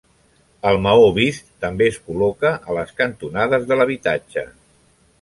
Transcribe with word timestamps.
El 0.69 0.79
maó 0.85 1.03
vist 1.17 1.51
també 1.67 1.87
es 1.93 2.01
col·loca 2.09 2.55
a 2.57 2.81
les 2.81 2.97
cantonades 3.03 3.71
de 3.73 3.81
l'habitatge. 3.81 4.49